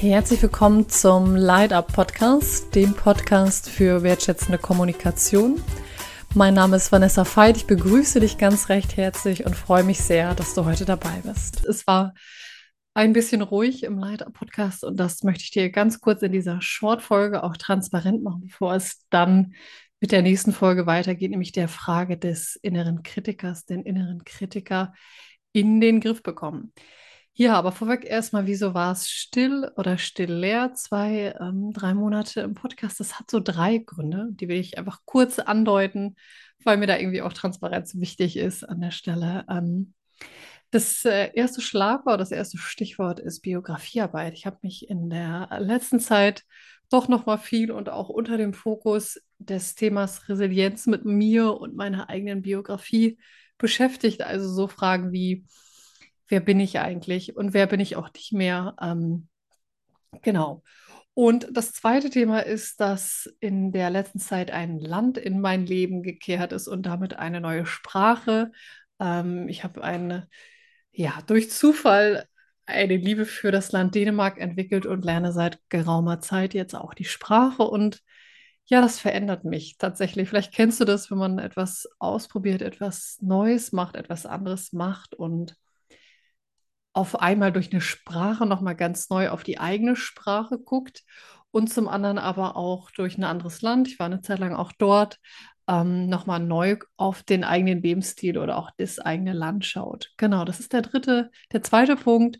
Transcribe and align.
Herzlich 0.00 0.40
willkommen 0.40 0.88
zum 0.88 1.36
Light 1.36 1.74
Up 1.74 1.92
Podcast, 1.92 2.74
dem 2.74 2.94
Podcast 2.94 3.68
für 3.68 4.02
wertschätzende 4.02 4.56
Kommunikation. 4.56 5.62
Mein 6.34 6.54
Name 6.54 6.76
ist 6.76 6.90
Vanessa 6.90 7.26
Veit. 7.26 7.58
Ich 7.58 7.66
begrüße 7.66 8.18
dich 8.18 8.38
ganz 8.38 8.70
recht 8.70 8.96
herzlich 8.96 9.44
und 9.44 9.54
freue 9.54 9.84
mich 9.84 10.00
sehr, 10.00 10.34
dass 10.34 10.54
du 10.54 10.64
heute 10.64 10.86
dabei 10.86 11.20
bist. 11.22 11.66
Es 11.66 11.86
war 11.86 12.14
ein 12.94 13.12
bisschen 13.12 13.42
ruhig 13.42 13.82
im 13.82 13.98
Light 13.98 14.22
Up 14.22 14.32
Podcast 14.32 14.84
und 14.84 14.96
das 14.96 15.22
möchte 15.22 15.44
ich 15.44 15.50
dir 15.50 15.68
ganz 15.70 16.00
kurz 16.00 16.22
in 16.22 16.32
dieser 16.32 16.62
Short-Folge 16.62 17.44
auch 17.44 17.58
transparent 17.58 18.22
machen, 18.22 18.44
bevor 18.46 18.74
es 18.76 19.04
dann 19.10 19.52
mit 20.00 20.12
der 20.12 20.22
nächsten 20.22 20.52
Folge 20.52 20.86
weitergeht, 20.86 21.30
nämlich 21.30 21.52
der 21.52 21.68
Frage 21.68 22.16
des 22.16 22.56
inneren 22.62 23.02
Kritikers, 23.02 23.66
den 23.66 23.82
inneren 23.82 24.24
Kritiker 24.24 24.94
in 25.52 25.78
den 25.78 26.00
Griff 26.00 26.22
bekommen. 26.22 26.72
Ja, 27.40 27.54
aber 27.54 27.72
vorweg 27.72 28.04
erstmal, 28.04 28.46
wieso 28.46 28.74
war 28.74 28.92
es 28.92 29.08
still 29.08 29.72
oder 29.76 29.96
still 29.96 30.30
leer? 30.30 30.74
Zwei, 30.74 31.34
ähm, 31.40 31.72
drei 31.72 31.94
Monate 31.94 32.42
im 32.42 32.52
Podcast. 32.52 33.00
Das 33.00 33.18
hat 33.18 33.30
so 33.30 33.40
drei 33.40 33.78
Gründe, 33.78 34.28
die 34.32 34.46
will 34.46 34.58
ich 34.58 34.76
einfach 34.76 34.98
kurz 35.06 35.38
andeuten, 35.38 36.16
weil 36.64 36.76
mir 36.76 36.86
da 36.86 36.98
irgendwie 36.98 37.22
auch 37.22 37.32
Transparenz 37.32 37.94
wichtig 37.98 38.36
ist 38.36 38.62
an 38.68 38.82
der 38.82 38.90
Stelle. 38.90 39.46
Ähm, 39.48 39.94
das 40.70 41.02
äh, 41.06 41.30
erste 41.32 41.62
Schlagwort, 41.62 42.20
das 42.20 42.30
erste 42.30 42.58
Stichwort 42.58 43.20
ist 43.20 43.40
Biografiearbeit. 43.40 44.34
Ich 44.34 44.44
habe 44.44 44.58
mich 44.60 44.90
in 44.90 45.08
der 45.08 45.48
letzten 45.60 45.98
Zeit 45.98 46.44
doch 46.90 47.08
noch 47.08 47.24
mal 47.24 47.38
viel 47.38 47.70
und 47.70 47.88
auch 47.88 48.10
unter 48.10 48.36
dem 48.36 48.52
Fokus 48.52 49.18
des 49.38 49.74
Themas 49.74 50.28
Resilienz 50.28 50.86
mit 50.86 51.06
mir 51.06 51.54
und 51.54 51.74
meiner 51.74 52.10
eigenen 52.10 52.42
Biografie 52.42 53.18
beschäftigt. 53.56 54.20
Also 54.20 54.46
so 54.46 54.68
Fragen 54.68 55.10
wie 55.10 55.46
wer 56.30 56.40
bin 56.40 56.60
ich 56.60 56.78
eigentlich 56.78 57.36
und 57.36 57.52
wer 57.52 57.66
bin 57.66 57.80
ich 57.80 57.96
auch 57.96 58.12
nicht 58.14 58.32
mehr. 58.32 58.76
Ähm, 58.80 59.28
genau. 60.22 60.62
Und 61.14 61.48
das 61.52 61.72
zweite 61.72 62.08
Thema 62.08 62.40
ist, 62.40 62.80
dass 62.80 63.28
in 63.40 63.72
der 63.72 63.90
letzten 63.90 64.20
Zeit 64.20 64.50
ein 64.50 64.78
Land 64.78 65.18
in 65.18 65.40
mein 65.40 65.66
Leben 65.66 66.02
gekehrt 66.02 66.52
ist 66.52 66.68
und 66.68 66.86
damit 66.86 67.14
eine 67.14 67.40
neue 67.40 67.66
Sprache. 67.66 68.52
Ähm, 69.00 69.48
ich 69.48 69.64
habe 69.64 69.82
eine, 69.82 70.28
ja, 70.92 71.20
durch 71.26 71.50
Zufall 71.50 72.26
eine 72.64 72.96
Liebe 72.96 73.26
für 73.26 73.50
das 73.50 73.72
Land 73.72 73.94
Dänemark 73.96 74.38
entwickelt 74.38 74.86
und 74.86 75.04
lerne 75.04 75.32
seit 75.32 75.58
geraumer 75.68 76.20
Zeit 76.20 76.54
jetzt 76.54 76.74
auch 76.74 76.94
die 76.94 77.04
Sprache. 77.04 77.64
Und 77.64 78.00
ja, 78.66 78.80
das 78.80 79.00
verändert 79.00 79.44
mich 79.44 79.78
tatsächlich. 79.78 80.28
Vielleicht 80.28 80.54
kennst 80.54 80.80
du 80.80 80.84
das, 80.84 81.10
wenn 81.10 81.18
man 81.18 81.38
etwas 81.40 81.88
ausprobiert, 81.98 82.62
etwas 82.62 83.18
Neues 83.20 83.72
macht, 83.72 83.96
etwas 83.96 84.26
anderes 84.26 84.72
macht 84.72 85.14
und 85.14 85.56
auf 86.92 87.20
einmal 87.20 87.52
durch 87.52 87.72
eine 87.72 87.80
Sprache 87.80 88.46
nochmal 88.46 88.74
ganz 88.74 89.10
neu 89.10 89.28
auf 89.28 89.44
die 89.44 89.60
eigene 89.60 89.96
Sprache 89.96 90.58
guckt 90.58 91.04
und 91.50 91.72
zum 91.72 91.88
anderen 91.88 92.18
aber 92.18 92.56
auch 92.56 92.90
durch 92.90 93.18
ein 93.18 93.24
anderes 93.24 93.62
Land. 93.62 93.88
Ich 93.88 93.98
war 93.98 94.06
eine 94.06 94.20
Zeit 94.20 94.38
lang 94.38 94.54
auch 94.54 94.72
dort, 94.72 95.18
ähm, 95.68 96.08
nochmal 96.08 96.40
neu 96.40 96.76
auf 96.96 97.22
den 97.22 97.44
eigenen 97.44 97.82
Lebensstil 97.82 98.38
oder 98.38 98.56
auch 98.56 98.70
das 98.76 98.98
eigene 98.98 99.32
Land 99.32 99.64
schaut. 99.64 100.10
Genau, 100.16 100.44
das 100.44 100.60
ist 100.60 100.72
der 100.72 100.82
dritte, 100.82 101.30
der 101.52 101.62
zweite 101.62 101.96
Punkt. 101.96 102.38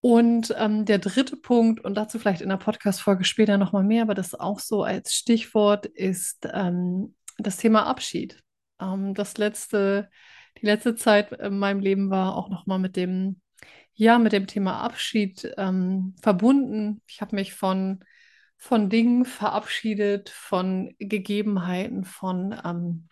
Und 0.00 0.54
ähm, 0.56 0.84
der 0.84 0.98
dritte 0.98 1.36
Punkt, 1.36 1.84
und 1.84 1.94
dazu 1.94 2.18
vielleicht 2.18 2.40
in 2.40 2.48
der 2.48 2.58
Podcast-Folge 2.58 3.24
später 3.24 3.58
nochmal 3.58 3.82
mehr, 3.82 4.02
aber 4.02 4.14
das 4.14 4.34
auch 4.34 4.60
so 4.60 4.84
als 4.84 5.14
Stichwort, 5.14 5.86
ist 5.86 6.48
ähm, 6.52 7.16
das 7.38 7.56
Thema 7.56 7.86
Abschied. 7.86 8.40
Ähm, 8.80 9.14
das 9.14 9.36
letzte 9.38 10.08
die 10.60 10.66
letzte 10.66 10.94
Zeit 10.96 11.32
in 11.32 11.58
meinem 11.58 11.80
Leben 11.80 12.10
war 12.10 12.36
auch 12.36 12.48
nochmal 12.48 12.78
mit 12.78 12.96
dem, 12.96 13.40
ja, 13.94 14.18
mit 14.18 14.32
dem 14.32 14.46
Thema 14.46 14.80
Abschied 14.80 15.52
ähm, 15.56 16.14
verbunden. 16.22 17.02
Ich 17.06 17.20
habe 17.20 17.36
mich 17.36 17.54
von, 17.54 18.04
von 18.56 18.90
Dingen 18.90 19.24
verabschiedet, 19.24 20.30
von 20.30 20.94
Gegebenheiten, 20.98 22.04
von 22.04 22.54
ähm, 22.64 23.08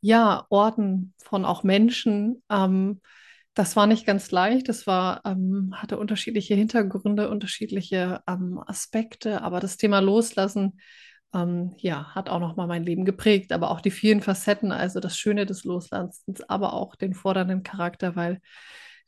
ja, 0.00 0.46
Orten, 0.50 1.14
von 1.18 1.44
auch 1.44 1.62
Menschen. 1.64 2.42
Ähm, 2.50 3.00
das 3.54 3.74
war 3.74 3.86
nicht 3.86 4.06
ganz 4.06 4.30
leicht. 4.30 4.68
Das 4.68 4.86
war, 4.86 5.22
ähm, 5.24 5.72
hatte 5.74 5.98
unterschiedliche 5.98 6.54
Hintergründe, 6.54 7.28
unterschiedliche 7.28 8.22
ähm, 8.28 8.62
Aspekte, 8.66 9.42
aber 9.42 9.60
das 9.60 9.76
Thema 9.76 10.00
Loslassen 10.00 10.78
ähm, 11.34 11.74
ja, 11.78 12.14
hat 12.14 12.28
auch 12.28 12.40
nochmal 12.40 12.66
mein 12.66 12.84
Leben 12.84 13.04
geprägt, 13.04 13.52
aber 13.52 13.70
auch 13.70 13.80
die 13.80 13.90
vielen 13.90 14.20
Facetten, 14.20 14.72
also 14.72 15.00
das 15.00 15.16
Schöne 15.16 15.46
des 15.46 15.64
Loslassens, 15.64 16.42
aber 16.48 16.72
auch 16.72 16.96
den 16.96 17.14
fordernden 17.14 17.62
Charakter, 17.62 18.16
weil 18.16 18.40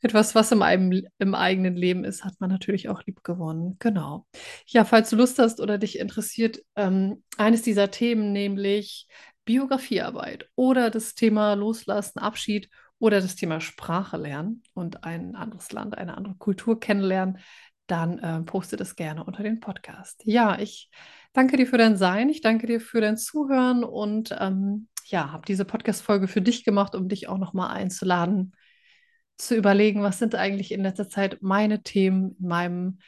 etwas, 0.01 0.33
was 0.33 0.51
im, 0.51 0.61
einem, 0.61 1.03
im 1.19 1.35
eigenen 1.35 1.75
Leben 1.75 2.03
ist, 2.03 2.25
hat 2.25 2.33
man 2.39 2.49
natürlich 2.49 2.89
auch 2.89 3.03
lieb 3.05 3.23
gewonnen. 3.23 3.75
Genau. 3.79 4.25
Ja, 4.65 4.83
falls 4.83 5.09
du 5.11 5.15
Lust 5.15 5.37
hast 5.37 5.59
oder 5.59 5.77
dich 5.77 5.99
interessiert, 5.99 6.59
ähm, 6.75 7.23
eines 7.37 7.61
dieser 7.61 7.91
Themen, 7.91 8.31
nämlich 8.31 9.07
Biografiearbeit 9.45 10.49
oder 10.55 10.89
das 10.89 11.13
Thema 11.13 11.53
Loslassen, 11.53 12.19
Abschied 12.19 12.69
oder 12.99 13.21
das 13.21 13.35
Thema 13.35 13.59
Sprache 13.59 14.17
lernen 14.17 14.63
und 14.73 15.03
ein 15.03 15.35
anderes 15.35 15.71
Land, 15.71 15.97
eine 15.97 16.17
andere 16.17 16.35
Kultur 16.35 16.79
kennenlernen, 16.79 17.39
dann 17.87 18.19
äh, 18.19 18.41
poste 18.41 18.77
das 18.77 18.95
gerne 18.95 19.23
unter 19.23 19.43
den 19.43 19.59
Podcast. 19.59 20.21
Ja, 20.25 20.57
ich 20.59 20.89
danke 21.33 21.57
dir 21.57 21.67
für 21.67 21.77
dein 21.77 21.97
Sein, 21.97 22.29
ich 22.29 22.41
danke 22.41 22.67
dir 22.67 22.81
für 22.81 23.01
dein 23.01 23.17
Zuhören 23.17 23.83
und 23.83 24.35
ähm, 24.39 24.87
ja, 25.05 25.31
habe 25.31 25.45
diese 25.45 25.65
Podcast-Folge 25.65 26.27
für 26.27 26.41
dich 26.41 26.63
gemacht, 26.63 26.95
um 26.95 27.09
dich 27.09 27.27
auch 27.27 27.37
nochmal 27.37 27.75
einzuladen, 27.75 28.53
zu 29.37 29.55
überlegen, 29.55 30.03
was 30.03 30.19
sind 30.19 30.35
eigentlich 30.35 30.71
in 30.71 30.83
letzter 30.83 31.09
Zeit 31.09 31.41
meine 31.41 31.83
Themen 31.83 32.35
in 32.39 32.47
meinem 32.47 32.99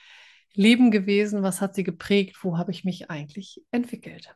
Leben 0.53 0.91
gewesen, 0.91 1.43
was 1.43 1.61
hat 1.61 1.75
sie 1.75 1.83
geprägt, 1.83 2.37
wo 2.41 2.57
habe 2.57 2.71
ich 2.71 2.83
mich 2.83 3.09
eigentlich 3.09 3.63
entwickelt. 3.71 4.35